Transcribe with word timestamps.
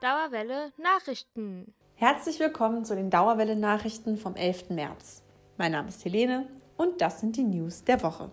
Dauerwelle 0.00 0.72
Nachrichten. 0.78 1.74
Herzlich 1.94 2.40
willkommen 2.40 2.86
zu 2.86 2.94
den 2.94 3.10
Dauerwelle 3.10 3.54
Nachrichten 3.54 4.16
vom 4.16 4.34
11. 4.34 4.70
März. 4.70 5.22
Mein 5.58 5.72
Name 5.72 5.90
ist 5.90 6.02
Helene 6.06 6.46
und 6.78 7.02
das 7.02 7.20
sind 7.20 7.36
die 7.36 7.42
News 7.42 7.84
der 7.84 8.02
Woche. 8.02 8.30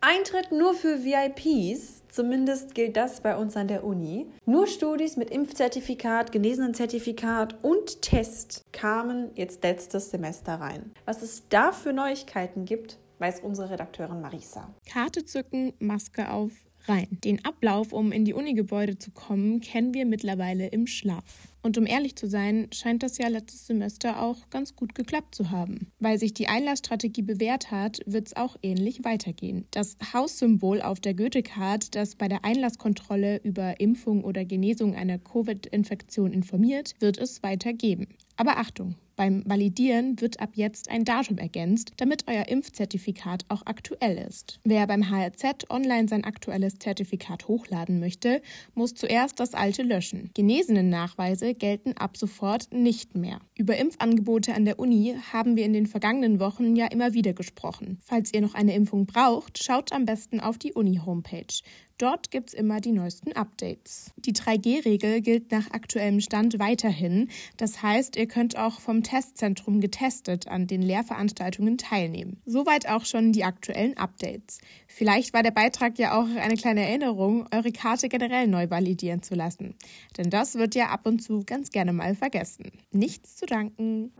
Eintritt 0.00 0.52
nur 0.52 0.74
für 0.74 1.02
VIPs, 1.02 2.04
zumindest 2.08 2.76
gilt 2.76 2.96
das 2.96 3.20
bei 3.20 3.36
uns 3.36 3.56
an 3.56 3.66
der 3.66 3.82
Uni. 3.82 4.30
Nur 4.46 4.68
Studis 4.68 5.16
mit 5.16 5.30
Impfzertifikat, 5.30 6.30
Genesenenzertifikat 6.30 7.56
und 7.64 8.00
Test 8.00 8.62
kamen 8.70 9.32
jetzt 9.34 9.64
letztes 9.64 10.10
Semester 10.10 10.60
rein. 10.60 10.92
Was 11.04 11.22
es 11.22 11.48
da 11.48 11.72
für 11.72 11.92
Neuigkeiten 11.92 12.64
gibt, 12.64 13.00
weiß 13.18 13.40
unsere 13.40 13.70
Redakteurin 13.70 14.20
Marisa. 14.20 14.72
Karte 14.88 15.24
zücken, 15.24 15.74
Maske 15.80 16.30
auf, 16.30 16.52
rein. 16.88 17.06
Den 17.24 17.44
Ablauf, 17.44 17.92
um 17.92 18.12
in 18.12 18.24
die 18.24 18.34
Unigebäude 18.34 18.98
zu 18.98 19.10
kommen, 19.10 19.60
kennen 19.60 19.94
wir 19.94 20.06
mittlerweile 20.06 20.68
im 20.68 20.86
Schlaf. 20.86 21.48
Und 21.62 21.76
um 21.76 21.86
ehrlich 21.86 22.16
zu 22.16 22.28
sein, 22.28 22.68
scheint 22.72 23.02
das 23.02 23.18
ja 23.18 23.28
letztes 23.28 23.66
Semester 23.66 24.22
auch 24.22 24.48
ganz 24.48 24.76
gut 24.76 24.94
geklappt 24.94 25.34
zu 25.34 25.50
haben. 25.50 25.90
Weil 25.98 26.18
sich 26.18 26.32
die 26.32 26.48
Einlassstrategie 26.48 27.22
bewährt 27.22 27.70
hat, 27.70 28.00
wird 28.06 28.28
es 28.28 28.36
auch 28.36 28.56
ähnlich 28.62 29.04
weitergehen. 29.04 29.66
Das 29.72 29.96
Haussymbol 30.12 30.80
auf 30.80 31.00
der 31.00 31.14
Goethe-Card, 31.14 31.94
das 31.94 32.14
bei 32.14 32.28
der 32.28 32.44
Einlasskontrolle 32.44 33.40
über 33.42 33.80
Impfung 33.80 34.24
oder 34.24 34.44
Genesung 34.44 34.94
einer 34.94 35.18
Covid-Infektion 35.18 36.32
informiert, 36.32 36.94
wird 37.00 37.18
es 37.18 37.42
weitergeben. 37.42 38.06
Aber 38.38 38.56
Achtung, 38.58 38.94
beim 39.16 39.42
Validieren 39.46 40.20
wird 40.20 40.38
ab 40.38 40.50
jetzt 40.54 40.88
ein 40.88 41.04
Datum 41.04 41.38
ergänzt, 41.38 41.90
damit 41.96 42.28
euer 42.28 42.46
Impfzertifikat 42.46 43.44
auch 43.48 43.62
aktuell 43.66 44.16
ist. 44.16 44.60
Wer 44.62 44.86
beim 44.86 45.10
HRZ 45.10 45.68
online 45.70 46.06
sein 46.06 46.22
aktuelles 46.22 46.78
Zertifikat 46.78 47.48
hochladen 47.48 47.98
möchte, 47.98 48.40
muss 48.74 48.94
zuerst 48.94 49.40
das 49.40 49.54
alte 49.54 49.82
löschen. 49.82 50.30
Genesenen 50.34 50.88
Nachweise 50.88 51.54
gelten 51.54 51.94
ab 51.96 52.16
sofort 52.16 52.72
nicht 52.72 53.16
mehr. 53.16 53.40
Über 53.56 53.76
Impfangebote 53.76 54.54
an 54.54 54.64
der 54.64 54.78
Uni 54.78 55.16
haben 55.32 55.56
wir 55.56 55.64
in 55.64 55.72
den 55.72 55.88
vergangenen 55.88 56.38
Wochen 56.38 56.76
ja 56.76 56.86
immer 56.86 57.12
wieder 57.12 57.32
gesprochen. 57.32 57.98
Falls 58.00 58.32
ihr 58.32 58.40
noch 58.40 58.54
eine 58.54 58.76
Impfung 58.76 59.06
braucht, 59.06 59.60
schaut 59.60 59.92
am 59.92 60.04
besten 60.04 60.38
auf 60.38 60.58
die 60.58 60.74
Uni-Homepage. 60.74 61.58
Dort 61.98 62.30
gibt 62.30 62.50
es 62.50 62.54
immer 62.54 62.80
die 62.80 62.92
neuesten 62.92 63.32
Updates. 63.32 64.12
Die 64.18 64.32
3G-Regel 64.32 65.20
gilt 65.20 65.50
nach 65.50 65.72
aktuellem 65.72 66.20
Stand 66.20 66.60
weiterhin. 66.60 67.28
Das 67.56 67.82
heißt, 67.82 68.14
ihr 68.14 68.27
könnt 68.28 68.56
auch 68.56 68.80
vom 68.80 69.02
Testzentrum 69.02 69.80
getestet 69.80 70.48
an 70.48 70.66
den 70.66 70.82
Lehrveranstaltungen 70.82 71.78
teilnehmen. 71.78 72.40
Soweit 72.44 72.88
auch 72.88 73.04
schon 73.04 73.32
die 73.32 73.44
aktuellen 73.44 73.96
Updates. 73.96 74.60
Vielleicht 74.86 75.34
war 75.34 75.42
der 75.42 75.50
Beitrag 75.50 75.98
ja 75.98 76.18
auch 76.18 76.28
eine 76.36 76.56
kleine 76.56 76.86
Erinnerung, 76.86 77.46
eure 77.52 77.72
Karte 77.72 78.08
generell 78.08 78.46
neu 78.46 78.70
validieren 78.70 79.22
zu 79.22 79.34
lassen. 79.34 79.74
Denn 80.16 80.30
das 80.30 80.54
wird 80.54 80.74
ja 80.74 80.88
ab 80.88 81.06
und 81.06 81.20
zu 81.20 81.42
ganz 81.44 81.70
gerne 81.70 81.92
mal 81.92 82.14
vergessen. 82.14 82.70
Nichts 82.92 83.36
zu 83.36 83.46
danken. 83.46 84.12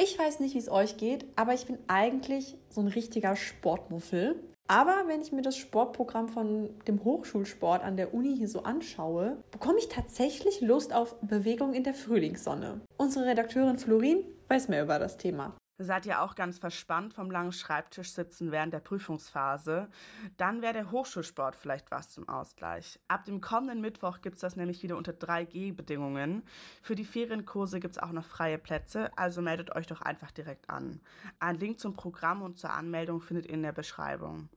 Ich 0.00 0.16
weiß 0.16 0.38
nicht, 0.40 0.54
wie 0.54 0.58
es 0.58 0.70
euch 0.70 0.96
geht, 0.96 1.26
aber 1.34 1.54
ich 1.54 1.66
bin 1.66 1.76
eigentlich 1.88 2.56
so 2.70 2.80
ein 2.80 2.86
richtiger 2.86 3.34
Sportmuffel. 3.34 4.40
Aber 4.70 5.04
wenn 5.06 5.22
ich 5.22 5.32
mir 5.32 5.40
das 5.40 5.56
Sportprogramm 5.56 6.28
von 6.28 6.68
dem 6.86 7.02
Hochschulsport 7.02 7.82
an 7.82 7.96
der 7.96 8.12
Uni 8.12 8.36
hier 8.36 8.48
so 8.48 8.64
anschaue, 8.64 9.38
bekomme 9.50 9.78
ich 9.78 9.88
tatsächlich 9.88 10.60
Lust 10.60 10.94
auf 10.94 11.16
Bewegung 11.22 11.72
in 11.72 11.84
der 11.84 11.94
Frühlingssonne. 11.94 12.82
Unsere 12.98 13.24
Redakteurin 13.24 13.78
Florin 13.78 14.24
weiß 14.48 14.68
mehr 14.68 14.82
über 14.82 14.98
das 14.98 15.16
Thema. 15.16 15.56
Seid 15.80 16.06
ihr 16.06 16.22
auch 16.22 16.34
ganz 16.34 16.58
verspannt 16.58 17.14
vom 17.14 17.30
langen 17.30 17.52
Schreibtisch 17.52 18.10
sitzen 18.10 18.50
während 18.50 18.72
der 18.72 18.80
Prüfungsphase? 18.80 19.88
Dann 20.36 20.60
wäre 20.60 20.72
der 20.72 20.90
Hochschulsport 20.90 21.54
vielleicht 21.54 21.92
was 21.92 22.10
zum 22.10 22.28
Ausgleich. 22.28 22.98
Ab 23.06 23.24
dem 23.26 23.40
kommenden 23.40 23.80
Mittwoch 23.80 24.20
gibt 24.20 24.34
es 24.34 24.40
das 24.40 24.56
nämlich 24.56 24.82
wieder 24.82 24.96
unter 24.96 25.12
3G-Bedingungen. 25.12 26.42
Für 26.82 26.96
die 26.96 27.04
Ferienkurse 27.04 27.78
gibt 27.78 27.92
es 27.92 28.02
auch 28.02 28.10
noch 28.10 28.24
freie 28.24 28.58
Plätze, 28.58 29.16
also 29.16 29.40
meldet 29.40 29.76
euch 29.76 29.86
doch 29.86 30.02
einfach 30.02 30.32
direkt 30.32 30.68
an. 30.68 31.00
Ein 31.38 31.60
Link 31.60 31.78
zum 31.78 31.94
Programm 31.94 32.42
und 32.42 32.58
zur 32.58 32.70
Anmeldung 32.70 33.20
findet 33.20 33.46
ihr 33.46 33.54
in 33.54 33.62
der 33.62 33.70
Beschreibung 33.70 34.48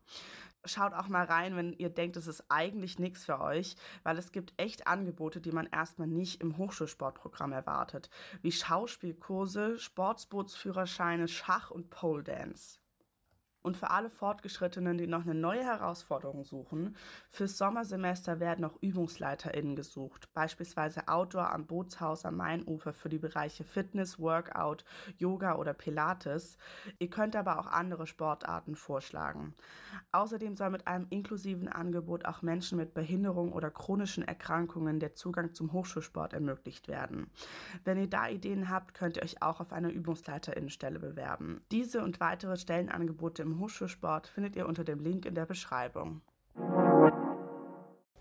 schaut 0.66 0.94
auch 0.94 1.08
mal 1.08 1.26
rein, 1.26 1.56
wenn 1.56 1.74
ihr 1.74 1.90
denkt, 1.90 2.18
es 2.18 2.28
ist 2.28 2.46
eigentlich 2.50 3.00
nichts 3.00 3.26
für 3.26 3.40
euch, 3.40 3.76
weil 4.04 4.18
es 4.18 4.32
gibt 4.32 4.54
echt 4.58 4.88
Angebote, 4.88 5.42
die 5.42 5.52
man 5.52 5.68
erstmal 5.68 6.08
nicht 6.08 6.42
im 6.42 6.58
Hochschulsportprogramm 6.58 7.52
erwartet, 7.52 8.10
wie 8.42 8.52
Schauspielkurse, 8.52 9.80
Sportsbootsführerscheine, 9.80 11.28
Schach 11.28 11.72
und 11.72 11.90
Pole 11.90 12.24
Dance. 12.24 12.81
Und 13.62 13.78
für 13.78 13.92
alle 13.92 14.10
Fortgeschrittenen, 14.10 14.98
die 14.98 15.08
noch 15.08 15.22
eine 15.24 15.36
neue 15.36 15.64
Herausforderung 15.64 16.44
suchen, 16.44 16.96
fürs 17.30 17.58
Sommersemester 17.58 18.40
werden 18.40 18.66
auch 18.66 18.82
ÜbungsleiterInnen 18.82 19.76
gesucht, 19.76 20.34
beispielsweise 20.34 21.08
Outdoor 21.08 21.54
am 21.54 21.68
Bootshaus 21.68 22.26
am 22.26 22.38
Mainufer 22.38 22.94
für 22.94 23.10
die 23.10 23.20
Bereiche 23.20 23.64
Fitness, 23.64 24.20
Workout, 24.20 24.84
Yoga 25.18 25.56
oder 25.56 25.74
Pilates. 25.74 26.58
Ihr 26.98 27.10
könnt 27.10 27.36
aber 27.36 27.60
auch 27.60 27.68
andere 27.68 28.08
Sportarten 28.08 28.76
vorschlagen. 28.76 29.54
Außerdem 30.12 30.56
soll 30.56 30.72
mit 30.72 30.88
einem 30.88 31.08
inklusiven 31.10 31.68
Angebot 31.68 32.26
auch 32.26 32.42
Menschen 32.42 32.78
mit 32.78 32.94
Behinderung 32.94 33.54
oder 33.54 33.70
chronischen 33.70 34.24
Erkrankungen 34.24 35.00
der 35.00 35.14
Zugang 35.14 35.54
zum 35.54 35.72
Hochschulsport 35.72 36.34
ermöglicht 36.34 36.88
werden. 36.88 37.30
Wenn 37.84 37.98
ihr 37.98 38.10
da 38.10 38.28
Ideen 38.28 38.70
habt, 38.70 38.94
könnt 38.94 39.18
ihr 39.18 39.24
euch 39.24 39.42
auch 39.42 39.60
auf 39.60 39.72
eine 39.72 39.92
Übungsleiterinnenstelle 39.92 41.00
bewerben. 41.00 41.62
Diese 41.72 42.04
und 42.04 42.20
weitere 42.20 42.58
Stellenangebote 42.58 43.44
im 43.44 43.51
im 43.52 43.60
Hochschulsport 43.60 44.28
findet 44.28 44.56
ihr 44.56 44.68
unter 44.68 44.84
dem 44.84 45.00
Link 45.00 45.26
in 45.26 45.36
der 45.36 45.46
Beschreibung. 45.46 46.22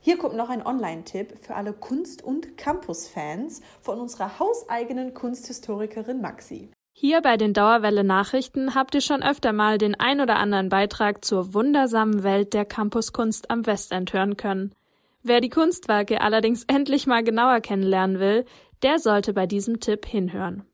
Hier 0.02 0.16
kommt 0.16 0.34
noch 0.36 0.48
ein 0.48 0.64
Online-Tipp 0.64 1.38
für 1.42 1.54
alle 1.54 1.72
Kunst- 1.72 2.22
und 2.22 2.56
Campus-Fans 2.56 3.60
von 3.80 4.00
unserer 4.00 4.38
hauseigenen 4.38 5.14
Kunsthistorikerin 5.14 6.20
Maxi. 6.20 6.70
Hier 6.92 7.20
bei 7.20 7.36
den 7.36 7.52
Dauerwelle 7.52 8.02
Nachrichten 8.02 8.74
habt 8.74 8.94
ihr 8.94 9.00
schon 9.00 9.22
öfter 9.22 9.52
mal 9.52 9.78
den 9.78 9.94
ein 9.94 10.20
oder 10.20 10.36
anderen 10.36 10.68
Beitrag 10.68 11.24
zur 11.24 11.54
wundersamen 11.54 12.22
Welt 12.22 12.54
der 12.54 12.64
Campuskunst 12.64 13.50
am 13.50 13.66
Westend 13.66 14.12
hören 14.12 14.36
können. 14.36 14.74
Wer 15.22 15.40
die 15.40 15.50
Kunstwerke 15.50 16.20
allerdings 16.22 16.64
endlich 16.64 17.06
mal 17.06 17.22
genauer 17.22 17.60
kennenlernen 17.60 18.18
will, 18.20 18.46
der 18.82 18.98
sollte 18.98 19.34
bei 19.34 19.46
diesem 19.46 19.80
Tipp 19.80 20.06
hinhören. 20.06 20.64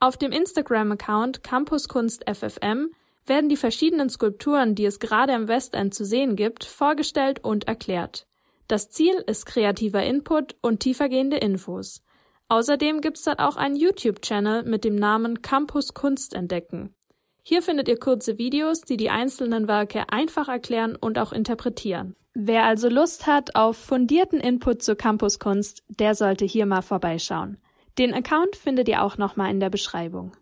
Auf 0.00 0.16
dem 0.16 0.32
Instagram-Account 0.32 1.44
CampuskunstFFM 1.44 2.90
werden 3.26 3.48
die 3.48 3.56
verschiedenen 3.56 4.08
Skulpturen, 4.08 4.74
die 4.74 4.84
es 4.84 4.98
gerade 4.98 5.32
im 5.32 5.48
Westend 5.48 5.94
zu 5.94 6.04
sehen 6.04 6.36
gibt, 6.36 6.64
vorgestellt 6.64 7.44
und 7.44 7.68
erklärt. 7.68 8.26
Das 8.68 8.88
Ziel 8.90 9.14
ist 9.26 9.46
kreativer 9.46 10.02
Input 10.02 10.56
und 10.60 10.80
tiefergehende 10.80 11.36
Infos. 11.36 12.02
Außerdem 12.48 13.00
gibt's 13.00 13.24
dort 13.24 13.38
auch 13.38 13.56
einen 13.56 13.76
YouTube-Channel 13.76 14.64
mit 14.64 14.84
dem 14.84 14.94
Namen 14.94 15.42
Campus 15.42 15.94
Kunst 15.94 16.34
entdecken. 16.34 16.94
Hier 17.42 17.62
findet 17.62 17.88
ihr 17.88 17.98
kurze 17.98 18.38
Videos, 18.38 18.82
die 18.82 18.96
die 18.96 19.10
einzelnen 19.10 19.66
Werke 19.68 20.04
einfach 20.10 20.48
erklären 20.48 20.96
und 20.96 21.18
auch 21.18 21.32
interpretieren. 21.32 22.14
Wer 22.34 22.64
also 22.64 22.88
Lust 22.88 23.26
hat 23.26 23.56
auf 23.56 23.76
fundierten 23.76 24.40
Input 24.40 24.82
zur 24.82 24.96
Campuskunst, 24.96 25.82
der 25.88 26.14
sollte 26.14 26.44
hier 26.44 26.66
mal 26.66 26.82
vorbeischauen. 26.82 27.58
Den 27.98 28.14
Account 28.14 28.56
findet 28.56 28.88
ihr 28.88 29.02
auch 29.02 29.18
nochmal 29.18 29.50
in 29.50 29.60
der 29.60 29.68
Beschreibung. 29.68 30.32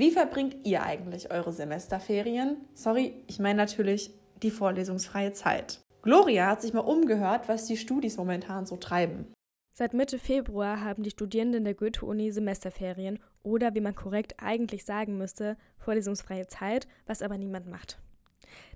Wie 0.00 0.12
verbringt 0.12 0.66
ihr 0.66 0.82
eigentlich 0.82 1.30
eure 1.30 1.52
Semesterferien? 1.52 2.56
Sorry, 2.72 3.22
ich 3.26 3.38
meine 3.38 3.58
natürlich 3.58 4.10
die 4.42 4.50
vorlesungsfreie 4.50 5.34
Zeit. 5.34 5.82
Gloria 6.00 6.46
hat 6.46 6.62
sich 6.62 6.72
mal 6.72 6.80
umgehört, 6.80 7.50
was 7.50 7.66
die 7.66 7.76
Studis 7.76 8.16
momentan 8.16 8.64
so 8.64 8.78
treiben. 8.78 9.30
Seit 9.74 9.92
Mitte 9.92 10.18
Februar 10.18 10.82
haben 10.82 11.02
die 11.02 11.10
Studierenden 11.10 11.64
der 11.64 11.74
Goethe-Uni 11.74 12.30
Semesterferien 12.32 13.18
oder, 13.42 13.74
wie 13.74 13.82
man 13.82 13.94
korrekt 13.94 14.36
eigentlich 14.38 14.86
sagen 14.86 15.18
müsste, 15.18 15.58
vorlesungsfreie 15.76 16.46
Zeit, 16.46 16.88
was 17.04 17.20
aber 17.20 17.36
niemand 17.36 17.66
macht. 17.66 17.98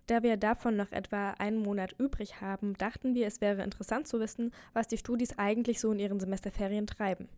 Da 0.06 0.22
wir 0.22 0.36
davon 0.36 0.76
noch 0.76 0.92
etwa 0.92 1.30
einen 1.38 1.62
Monat 1.62 1.94
übrig 1.98 2.42
haben, 2.42 2.74
dachten 2.74 3.14
wir, 3.14 3.26
es 3.26 3.40
wäre 3.40 3.62
interessant 3.62 4.08
zu 4.08 4.20
wissen, 4.20 4.52
was 4.74 4.88
die 4.88 4.98
Studis 4.98 5.38
eigentlich 5.38 5.80
so 5.80 5.90
in 5.90 6.00
ihren 6.00 6.20
Semesterferien 6.20 6.86
treiben. 6.86 7.30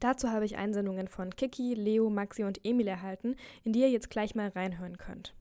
Dazu 0.00 0.30
habe 0.30 0.44
ich 0.44 0.56
Einsendungen 0.56 1.08
von 1.08 1.34
Kiki, 1.34 1.74
Leo, 1.74 2.10
Maxi 2.10 2.44
und 2.44 2.64
Emil 2.64 2.86
erhalten, 2.88 3.36
in 3.64 3.72
die 3.72 3.80
ihr 3.80 3.90
jetzt 3.90 4.10
gleich 4.10 4.34
mal 4.34 4.48
reinhören 4.48 4.98
könnt. 4.98 5.34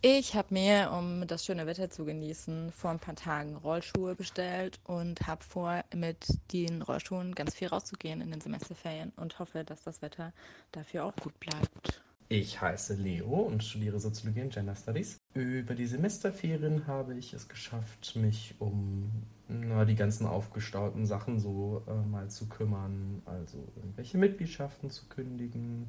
Ich 0.00 0.36
habe 0.36 0.54
mir, 0.54 0.92
um 0.92 1.26
das 1.26 1.44
schöne 1.44 1.66
Wetter 1.66 1.90
zu 1.90 2.04
genießen, 2.04 2.70
vor 2.70 2.92
ein 2.92 3.00
paar 3.00 3.16
Tagen 3.16 3.56
Rollschuhe 3.56 4.14
bestellt 4.14 4.78
und 4.84 5.26
habe 5.26 5.42
vor, 5.42 5.82
mit 5.92 6.24
den 6.52 6.82
Rollschuhen 6.82 7.34
ganz 7.34 7.56
viel 7.56 7.66
rauszugehen 7.66 8.20
in 8.20 8.30
den 8.30 8.40
Semesterferien 8.40 9.12
und 9.16 9.40
hoffe, 9.40 9.64
dass 9.64 9.82
das 9.82 10.00
Wetter 10.00 10.32
dafür 10.70 11.04
auch 11.04 11.16
gut 11.16 11.38
bleibt. 11.40 12.00
Ich 12.28 12.60
heiße 12.60 12.94
Leo 12.94 13.40
und 13.40 13.64
studiere 13.64 13.98
Soziologie 13.98 14.42
und 14.42 14.52
Gender 14.52 14.76
Studies. 14.76 15.18
Über 15.38 15.76
die 15.76 15.86
Semesterferien 15.86 16.88
habe 16.88 17.14
ich 17.14 17.32
es 17.32 17.46
geschafft, 17.46 18.16
mich 18.16 18.56
um 18.58 19.08
na, 19.46 19.84
die 19.84 19.94
ganzen 19.94 20.26
aufgestauten 20.26 21.06
Sachen 21.06 21.38
so 21.38 21.84
äh, 21.86 22.08
mal 22.08 22.28
zu 22.28 22.48
kümmern. 22.48 23.22
Also 23.24 23.58
irgendwelche 23.76 24.18
Mitgliedschaften 24.18 24.90
zu 24.90 25.06
kündigen, 25.06 25.86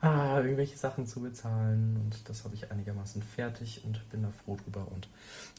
ah, 0.00 0.40
irgendwelche 0.40 0.78
Sachen 0.78 1.06
zu 1.06 1.20
bezahlen. 1.20 2.00
Und 2.02 2.30
das 2.30 2.44
habe 2.44 2.54
ich 2.54 2.70
einigermaßen 2.70 3.22
fertig 3.22 3.82
und 3.84 4.08
bin 4.08 4.22
da 4.22 4.30
froh 4.30 4.56
drüber. 4.56 4.90
Und 4.90 5.10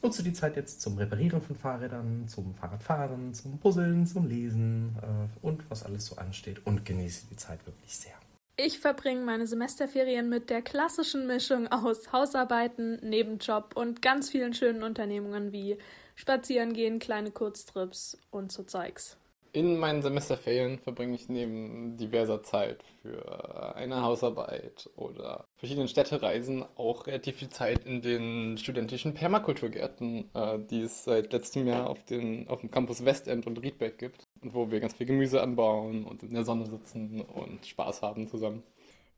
nutze 0.02 0.24
die 0.24 0.34
Zeit 0.34 0.56
jetzt 0.56 0.81
zum 0.81 0.98
Reparieren 0.98 1.44
von 1.44 1.56
Fahrrädern, 1.56 2.28
zum 2.28 2.56
Fahrradfahren, 2.56 3.36
zum 3.36 3.60
Puzzeln, 3.60 4.08
zum 4.08 4.28
Lesen 4.28 4.96
äh, 5.04 5.46
und 5.46 5.70
was 5.70 5.84
alles 5.84 6.08
so 6.08 6.16
ansteht. 6.16 6.66
Und 6.66 6.84
genieße 6.84 7.28
die 7.30 7.38
Zeit 7.38 7.64
wirklich 7.68 7.96
sehr. 7.96 8.16
Ich 8.61 8.79
verbringe 8.79 9.21
meine 9.21 9.47
Semesterferien 9.47 10.27
mit 10.27 10.50
der 10.50 10.61
klassischen 10.61 11.27
Mischung 11.27 11.69
aus 11.69 12.11
Hausarbeiten, 12.11 12.97
Nebenjob 13.01 13.77
und 13.77 14.01
ganz 14.01 14.29
vielen 14.29 14.53
schönen 14.53 14.83
Unternehmungen 14.83 15.53
wie 15.53 15.77
Spazieren 16.15 16.73
gehen, 16.73 17.00
kleine 17.00 17.31
Kurztrips 17.31 18.19
und 18.31 18.51
so 18.51 18.63
Zeugs. 18.63 19.15
In 19.53 19.77
meinen 19.77 20.01
Semesterferien 20.01 20.77
verbringe 20.77 21.15
ich 21.15 21.29
neben 21.29 21.95
diverser 21.95 22.44
Zeit 22.44 22.83
für 23.01 23.77
eine 23.77 24.03
Hausarbeit 24.03 24.89
oder 24.97 25.47
verschiedenen 25.56 25.88
Städtereisen 25.88 26.65
auch 26.75 27.07
relativ 27.07 27.38
viel 27.38 27.50
Zeit 27.50 27.85
in 27.85 28.01
den 28.01 28.57
studentischen 28.57 29.13
Permakulturgärten, 29.13 30.29
äh, 30.33 30.59
die 30.59 30.81
es 30.81 31.06
seit 31.06 31.31
letztem 31.31 31.65
Jahr 31.65 31.89
auf, 31.89 32.03
den, 32.03 32.50
auf 32.50 32.59
dem 32.59 32.71
Campus 32.71 33.06
Westend 33.06 33.47
und 33.47 33.61
Riedberg 33.61 33.97
gibt 33.97 34.27
und 34.41 34.53
wo 34.53 34.71
wir 34.71 34.80
ganz 34.80 34.94
viel 34.94 35.07
Gemüse 35.07 35.41
anbauen 35.41 36.03
und 36.06 36.24
in 36.24 36.33
der 36.33 36.44
Sonne 36.44 36.65
sitzen 36.65 37.21
und 37.21 37.65
Spaß 37.65 38.01
haben 38.01 38.27
zusammen. 38.27 38.63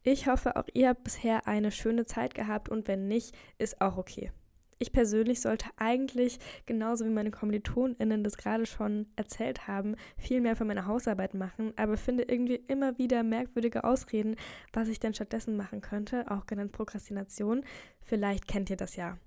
Ich 0.03 0.27
hoffe, 0.27 0.55
auch 0.55 0.67
ihr 0.73 0.89
habt 0.89 1.03
bisher 1.03 1.47
eine 1.47 1.71
schöne 1.71 2.05
Zeit 2.05 2.33
gehabt 2.33 2.69
und 2.69 2.87
wenn 2.87 3.07
nicht, 3.07 3.35
ist 3.59 3.81
auch 3.81 3.97
okay. 3.97 4.31
Ich 4.79 4.91
persönlich 4.91 5.41
sollte 5.41 5.67
eigentlich, 5.77 6.39
genauso 6.65 7.05
wie 7.05 7.11
meine 7.11 7.29
KommilitonInnen 7.29 8.23
das 8.23 8.35
gerade 8.35 8.65
schon 8.65 9.05
erzählt 9.15 9.67
haben, 9.67 9.95
viel 10.17 10.41
mehr 10.41 10.55
für 10.55 10.65
meine 10.65 10.87
Hausarbeit 10.87 11.35
machen, 11.35 11.71
aber 11.75 11.97
finde 11.97 12.23
irgendwie 12.23 12.55
immer 12.67 12.97
wieder 12.97 13.21
merkwürdige 13.21 13.83
Ausreden, 13.83 14.37
was 14.73 14.87
ich 14.87 14.99
denn 14.99 15.13
stattdessen 15.13 15.55
machen 15.55 15.81
könnte, 15.81 16.31
auch 16.31 16.47
genannt 16.47 16.71
Prokrastination. 16.71 17.63
Vielleicht 17.99 18.47
kennt 18.47 18.71
ihr 18.71 18.77
das 18.77 18.95
ja. 18.95 19.19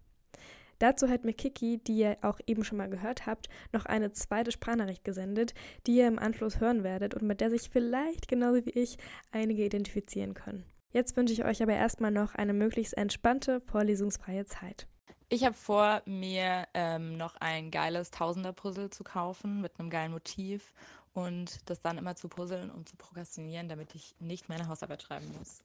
Dazu 0.84 1.08
hat 1.08 1.24
mir 1.24 1.32
Kiki, 1.32 1.78
die 1.78 1.96
ihr 1.96 2.18
auch 2.20 2.38
eben 2.46 2.62
schon 2.62 2.76
mal 2.76 2.90
gehört 2.90 3.24
habt, 3.24 3.48
noch 3.72 3.86
eine 3.86 4.12
zweite 4.12 4.52
Sprachnachricht 4.52 5.02
gesendet, 5.02 5.54
die 5.86 5.96
ihr 5.96 6.06
im 6.06 6.18
Anschluss 6.18 6.60
hören 6.60 6.84
werdet 6.84 7.14
und 7.14 7.22
mit 7.22 7.40
der 7.40 7.48
sich 7.48 7.70
vielleicht 7.70 8.28
genauso 8.28 8.66
wie 8.66 8.78
ich 8.78 8.98
einige 9.32 9.64
identifizieren 9.64 10.34
können. 10.34 10.66
Jetzt 10.92 11.16
wünsche 11.16 11.32
ich 11.32 11.46
euch 11.46 11.62
aber 11.62 11.72
erstmal 11.72 12.10
noch 12.10 12.34
eine 12.34 12.52
möglichst 12.52 12.98
entspannte, 12.98 13.62
vorlesungsfreie 13.62 14.44
Zeit. 14.44 14.86
Ich 15.30 15.42
habe 15.46 15.54
vor, 15.54 16.02
mir 16.04 16.68
ähm, 16.74 17.16
noch 17.16 17.36
ein 17.36 17.70
geiles 17.70 18.10
Tausender-Puzzle 18.10 18.90
zu 18.90 19.04
kaufen 19.04 19.62
mit 19.62 19.80
einem 19.80 19.88
geilen 19.88 20.12
Motiv 20.12 20.74
und 21.14 21.66
das 21.70 21.80
dann 21.80 21.96
immer 21.96 22.14
zu 22.14 22.28
puzzeln 22.28 22.70
und 22.70 22.90
zu 22.90 22.96
prokrastinieren, 22.98 23.70
damit 23.70 23.94
ich 23.94 24.14
nicht 24.18 24.50
meine 24.50 24.68
Hausarbeit 24.68 25.02
schreiben 25.02 25.32
muss. 25.38 25.64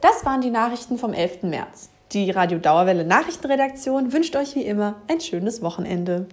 Das 0.00 0.24
waren 0.24 0.40
die 0.40 0.50
Nachrichten 0.50 0.98
vom 0.98 1.12
11. 1.12 1.44
März. 1.44 1.90
Die 2.14 2.30
Radio 2.30 2.60
Dauerwelle 2.60 3.04
Nachrichtenredaktion 3.04 4.12
wünscht 4.12 4.36
euch 4.36 4.54
wie 4.54 4.62
immer 4.62 5.02
ein 5.10 5.20
schönes 5.20 5.62
Wochenende. 5.62 6.28